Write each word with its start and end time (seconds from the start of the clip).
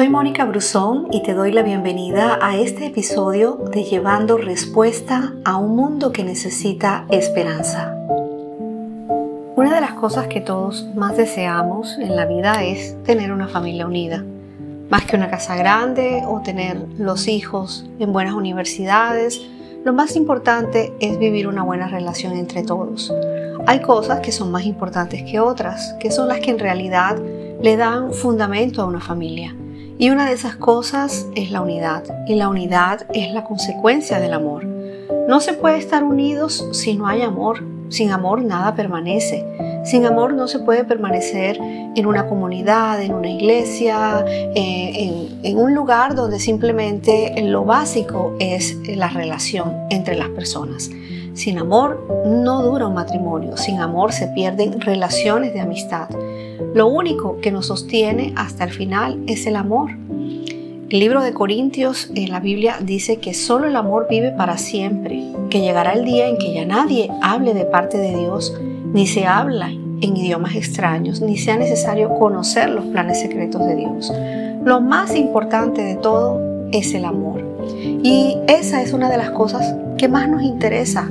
Soy 0.00 0.08
Mónica 0.08 0.46
Brusón 0.46 1.08
y 1.10 1.22
te 1.22 1.34
doy 1.34 1.52
la 1.52 1.62
bienvenida 1.62 2.38
a 2.40 2.56
este 2.56 2.86
episodio 2.86 3.56
de 3.70 3.84
Llevando 3.84 4.38
Respuesta 4.38 5.34
a 5.44 5.58
un 5.58 5.76
mundo 5.76 6.10
que 6.10 6.24
necesita 6.24 7.04
esperanza. 7.10 7.94
Una 9.56 9.74
de 9.74 9.80
las 9.82 9.92
cosas 9.92 10.26
que 10.28 10.40
todos 10.40 10.88
más 10.94 11.18
deseamos 11.18 11.98
en 11.98 12.16
la 12.16 12.24
vida 12.24 12.64
es 12.64 12.96
tener 13.02 13.30
una 13.30 13.46
familia 13.46 13.84
unida. 13.84 14.24
Más 14.88 15.04
que 15.04 15.16
una 15.16 15.28
casa 15.28 15.54
grande 15.54 16.22
o 16.26 16.40
tener 16.40 16.78
los 16.96 17.28
hijos 17.28 17.84
en 17.98 18.10
buenas 18.14 18.32
universidades, 18.32 19.38
lo 19.84 19.92
más 19.92 20.16
importante 20.16 20.94
es 21.00 21.18
vivir 21.18 21.46
una 21.46 21.62
buena 21.62 21.88
relación 21.88 22.32
entre 22.38 22.62
todos. 22.62 23.12
Hay 23.66 23.82
cosas 23.82 24.20
que 24.20 24.32
son 24.32 24.50
más 24.50 24.64
importantes 24.64 25.24
que 25.30 25.40
otras, 25.40 25.94
que 26.00 26.10
son 26.10 26.28
las 26.28 26.40
que 26.40 26.52
en 26.52 26.58
realidad 26.58 27.18
le 27.60 27.76
dan 27.76 28.14
fundamento 28.14 28.80
a 28.80 28.86
una 28.86 29.00
familia. 29.02 29.54
Y 30.00 30.08
una 30.08 30.24
de 30.24 30.32
esas 30.32 30.56
cosas 30.56 31.26
es 31.34 31.50
la 31.50 31.60
unidad. 31.60 32.04
Y 32.26 32.34
la 32.36 32.48
unidad 32.48 33.02
es 33.12 33.34
la 33.34 33.44
consecuencia 33.44 34.18
del 34.18 34.32
amor. 34.32 34.64
No 35.28 35.40
se 35.40 35.52
puede 35.52 35.76
estar 35.76 36.04
unidos 36.04 36.66
si 36.72 36.94
no 36.94 37.06
hay 37.06 37.20
amor. 37.20 37.62
Sin 37.90 38.10
amor 38.10 38.40
nada 38.40 38.74
permanece. 38.74 39.44
Sin 39.84 40.06
amor 40.06 40.32
no 40.32 40.48
se 40.48 40.60
puede 40.60 40.84
permanecer 40.84 41.58
en 41.60 42.06
una 42.06 42.28
comunidad, 42.28 43.02
en 43.02 43.12
una 43.12 43.28
iglesia, 43.28 44.24
eh, 44.26 44.54
en, 44.54 45.38
en, 45.42 45.58
un 45.58 45.74
lugar 45.74 46.14
donde 46.14 46.40
simplemente 46.40 47.34
lo 47.42 47.66
básico 47.66 48.34
es 48.40 48.78
la 48.88 49.10
relación 49.10 49.76
entre 49.90 50.16
las 50.16 50.30
personas. 50.30 50.88
Sin 51.34 51.58
amor 51.58 52.24
no 52.24 52.62
dura 52.62 52.86
un 52.86 52.94
matrimonio, 52.94 53.58
sin 53.58 53.80
amor 53.80 54.14
se 54.14 54.28
pierden 54.28 54.80
relaciones 54.80 55.52
de 55.52 55.60
amistad. 55.60 56.08
Lo 56.74 56.86
único 56.86 57.40
que 57.40 57.50
nos 57.50 57.66
sostiene 57.66 58.32
hasta 58.36 58.64
el 58.64 58.70
final 58.70 59.22
es 59.26 59.46
el 59.46 59.56
amor. 59.56 59.90
El 60.90 60.98
libro 60.98 61.22
de 61.22 61.32
Corintios 61.32 62.10
en 62.14 62.30
la 62.30 62.40
Biblia 62.40 62.78
dice 62.80 63.18
que 63.18 63.32
solo 63.32 63.68
el 63.68 63.76
amor 63.76 64.08
vive 64.10 64.32
para 64.32 64.58
siempre, 64.58 65.22
que 65.48 65.60
llegará 65.60 65.92
el 65.92 66.04
día 66.04 66.28
en 66.28 66.36
que 66.36 66.52
ya 66.52 66.64
nadie 66.64 67.10
hable 67.22 67.54
de 67.54 67.64
parte 67.64 67.96
de 67.96 68.16
Dios, 68.16 68.52
ni 68.92 69.06
se 69.06 69.26
habla 69.26 69.68
en 69.68 70.16
idiomas 70.16 70.56
extraños, 70.56 71.20
ni 71.20 71.36
sea 71.36 71.56
necesario 71.56 72.18
conocer 72.18 72.70
los 72.70 72.86
planes 72.86 73.20
secretos 73.20 73.64
de 73.66 73.76
Dios. 73.76 74.12
Lo 74.64 74.80
más 74.80 75.14
importante 75.14 75.82
de 75.82 75.94
todo 75.94 76.40
es 76.72 76.92
el 76.94 77.04
amor. 77.04 77.49
Y 78.02 78.36
esa 78.48 78.82
es 78.82 78.92
una 78.92 79.10
de 79.10 79.16
las 79.16 79.30
cosas 79.30 79.74
que 79.96 80.08
más 80.08 80.28
nos 80.28 80.42
interesa 80.42 81.08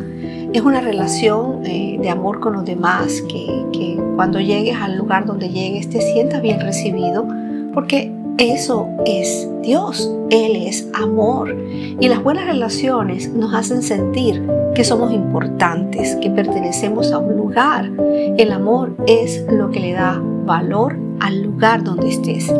es 0.54 0.62
una 0.64 0.82
relación 0.82 1.64
eh, 1.66 1.98
de 2.02 2.10
amor 2.10 2.40
con 2.40 2.54
los 2.54 2.66
demás, 2.66 3.22
que, 3.30 3.66
que 3.72 4.02
cuando 4.16 4.40
llegues 4.40 4.76
al 4.76 4.98
lugar 4.98 5.26
donde 5.26 5.50
llegues 5.50 5.90
te 5.90 6.02
sientas 6.02 6.42
bien 6.42 6.60
recibido, 6.60 7.28
porque 7.74 8.12
eso 8.40 8.88
es 9.06 9.48
Dios, 9.62 10.12
Él 10.30 10.56
es 10.56 10.88
amor. 10.94 11.56
Y 12.00 12.08
las 12.08 12.24
buenas 12.24 12.46
relaciones 12.46 13.32
nos 13.34 13.54
hacen 13.54 13.84
sentir 13.84 14.44
que 14.74 14.84
somos 14.84 15.12
importantes, 15.12 16.16
que 16.16 16.30
pertenecemos 16.30 17.12
a 17.12 17.20
un 17.20 17.36
lugar. 17.36 17.92
El 18.38 18.52
amor 18.52 18.96
es 19.08 19.46
lo 19.52 19.70
que 19.70 19.80
le 19.80 19.94
da 19.94 20.20
valor 20.46 20.98
al 21.20 21.44
lugar 21.44 21.84
donde 21.84 22.10
estés. 22.10 22.52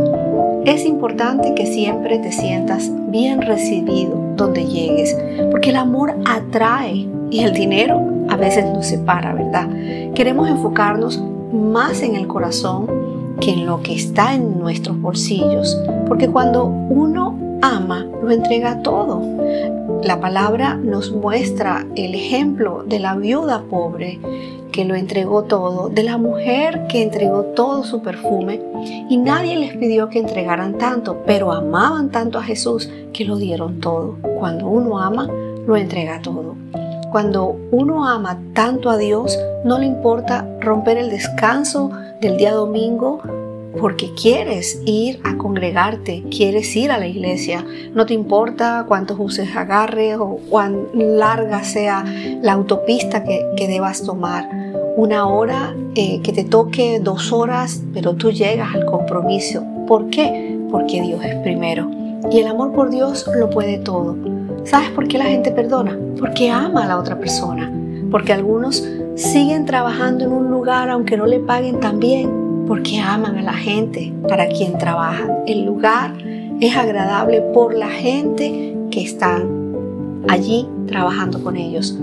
Es 0.66 0.86
importante 0.86 1.56
que 1.56 1.66
siempre 1.66 2.20
te 2.20 2.32
sientas 2.32 2.92
bien 3.08 3.42
recibido 3.42 4.16
donde 4.36 4.66
llegues, 4.66 5.16
porque 5.52 5.70
el 5.70 5.78
amor 5.78 6.16
atrae 6.26 7.08
y 7.30 7.40
el 7.40 7.54
dinero 7.54 8.02
a 8.30 8.36
veces 8.36 8.66
nos 8.66 8.86
separa, 8.86 9.34
¿verdad? 9.34 9.68
Queremos 10.14 10.50
enfocarnos 10.50 11.22
más 11.54 12.02
en 12.02 12.16
el 12.16 12.28
corazón 12.28 12.88
que 13.42 13.52
en 13.52 13.66
lo 13.66 13.82
que 13.82 13.96
está 13.96 14.36
en 14.36 14.60
nuestros 14.60 15.00
bolsillos, 15.00 15.78
porque 16.08 16.28
cuando 16.28 16.66
uno 16.66 17.38
ama, 17.62 18.06
lo 18.22 18.32
entrega 18.32 18.82
todo. 18.82 19.22
La 20.04 20.20
palabra 20.20 20.76
nos 20.76 21.12
muestra 21.12 21.86
el 21.96 22.16
ejemplo 22.16 22.84
de 22.86 23.00
la 23.00 23.16
viuda 23.16 23.64
pobre 23.70 24.20
que 24.80 24.86
lo 24.86 24.96
entregó 24.96 25.44
todo, 25.44 25.90
de 25.90 26.04
la 26.04 26.18
mujer 26.18 26.88
que 26.88 27.04
entregó 27.04 27.44
todo 27.54 27.84
su 27.84 28.02
perfume 28.02 28.62
y 29.10 29.18
nadie 29.18 29.58
les 29.58 29.76
pidió 29.76 30.08
que 30.08 30.20
entregaran 30.20 30.78
tanto, 30.78 31.18
pero 31.26 31.52
amaban 31.52 32.12
tanto 32.12 32.40
a 32.40 32.44
Jesús 32.44 32.90
que 33.12 33.26
lo 33.26 33.36
dieron 33.36 33.82
todo. 33.82 34.16
Cuando 34.40 34.70
uno 34.70 34.98
ama, 35.02 35.28
lo 35.68 35.76
entrega 35.76 36.22
todo. 36.22 36.56
Cuando 37.12 37.58
uno 37.72 38.08
ama 38.08 38.40
tanto 38.54 38.90
a 38.90 38.96
Dios, 38.96 39.38
no 39.66 39.80
le 39.80 39.86
importa 39.86 40.48
romper 40.62 40.98
el 40.98 41.10
descanso 41.10 41.92
del 42.22 42.38
día 42.38 42.54
domingo 42.54 43.22
porque 43.78 44.14
quieres 44.14 44.82
ir 44.86 45.20
a 45.24 45.38
congregarte, 45.38 46.24
quieres 46.32 46.76
ir 46.76 46.92
a 46.92 46.98
la 46.98 47.08
iglesia. 47.08 47.66
No 47.94 48.06
te 48.06 48.14
importa 48.14 48.86
cuántos 48.88 49.18
buses 49.18 49.56
agarres 49.56 50.18
o 50.18 50.40
cuán 50.50 50.88
larga 50.94 51.64
sea 51.64 52.04
la 52.42 52.54
autopista 52.54 53.24
que, 53.24 53.46
debas 53.68 54.04
tomar. 54.04 54.50
Una 54.96 55.28
hora 55.28 55.76
eh, 55.96 56.22
que 56.22 56.34
te 56.34 56.44
toque 56.44 57.00
dos 57.00 57.32
horas, 57.32 57.84
pero 57.94 58.16
tú 58.16 58.32
llegas 58.32 58.74
al 58.74 58.86
compromiso. 58.86 59.64
¿Por 59.88 60.10
qué? 60.10 60.60
Porque 60.72 61.02
Dios 61.02 61.24
es 61.24 61.36
primero. 61.38 61.90
Y 62.32 62.40
el 62.40 62.48
amor 62.48 62.74
por 62.74 62.90
Dios 62.90 63.30
lo 63.38 63.50
puede 63.50 63.78
todo. 63.78 64.18
¿Sabes 64.64 64.90
por 64.90 65.08
qué 65.08 65.18
la 65.18 65.26
gente 65.26 65.52
perdona? 65.52 65.98
Porque 66.20 66.50
ama 66.50 66.84
a 66.84 66.88
la 66.88 66.98
otra 66.98 67.18
persona. 67.18 67.72
Porque 68.12 68.34
algunos 68.34 68.84
siguen 69.16 69.66
trabajando 69.66 70.26
en 70.26 70.32
un 70.32 70.50
lugar 70.50 70.90
aunque 70.90 71.16
no 71.16 71.26
le 71.26 71.40
paguen 71.40 71.80
tan 71.80 72.00
bien. 72.00 72.49
Porque 72.70 73.00
aman 73.00 73.36
a 73.36 73.42
la 73.42 73.54
gente 73.54 74.14
para 74.28 74.48
quien 74.48 74.78
trabajan. 74.78 75.40
El 75.48 75.66
lugar 75.66 76.14
es 76.62 76.78
agradable 76.78 77.42
por 77.42 77.74
la 77.74 77.90
gente 77.90 78.78
que 78.92 79.02
están 79.02 79.74
allí 80.28 80.68
trabajando 80.86 81.44
con 81.44 81.58
ellos. 81.58 81.98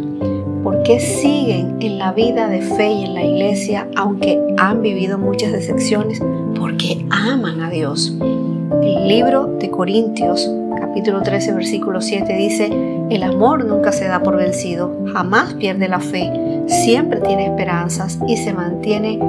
Porque 0.64 0.98
siguen 0.98 1.76
en 1.78 1.98
la 1.98 2.12
vida 2.12 2.48
de 2.48 2.62
fe 2.62 2.90
y 2.90 3.04
en 3.04 3.14
la 3.14 3.22
iglesia 3.22 3.86
aunque 3.94 4.42
han 4.58 4.82
vivido 4.82 5.18
muchas 5.18 5.52
decepciones? 5.52 6.20
Porque 6.58 7.06
aman 7.10 7.60
a 7.60 7.70
Dios. 7.70 8.16
El 8.82 9.06
libro 9.06 9.46
de 9.60 9.70
Corintios 9.70 10.50
capítulo 10.80 11.22
13, 11.22 11.52
versículo 11.52 12.00
7 12.00 12.36
dice, 12.36 12.70
el 13.08 13.22
amor 13.22 13.64
nunca 13.64 13.92
se 13.92 14.08
da 14.08 14.20
por 14.20 14.36
vencido, 14.36 14.92
jamás 15.12 15.54
pierde 15.54 15.86
la 15.86 16.00
fe, 16.00 16.32
siempre 16.66 17.20
tiene 17.20 17.46
esperanzas 17.46 18.18
y 18.26 18.36
se 18.36 18.52
mantiene 18.52 19.20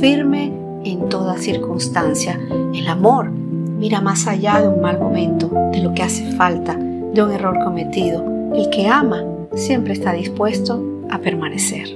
firme 0.00 0.65
en 0.90 1.08
toda 1.08 1.36
circunstancia. 1.36 2.40
El 2.74 2.86
amor 2.88 3.30
mira 3.30 4.00
más 4.00 4.26
allá 4.26 4.60
de 4.60 4.68
un 4.68 4.80
mal 4.80 4.98
momento, 4.98 5.50
de 5.72 5.80
lo 5.80 5.92
que 5.94 6.02
hace 6.02 6.32
falta, 6.32 6.74
de 6.76 7.22
un 7.22 7.30
error 7.30 7.58
cometido. 7.62 8.24
El 8.54 8.70
que 8.70 8.88
ama 8.88 9.24
siempre 9.54 9.92
está 9.92 10.12
dispuesto 10.12 10.82
a 11.10 11.18
permanecer. 11.18 11.88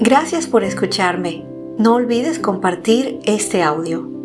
Gracias 0.00 0.46
por 0.46 0.64
escucharme. 0.64 1.44
No 1.76 1.94
olvides 1.94 2.38
compartir 2.38 3.20
este 3.24 3.62
audio. 3.62 4.17